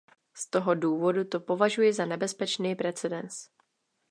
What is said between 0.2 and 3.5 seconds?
Z toho důvodu to považuji za nebezpečný precedens.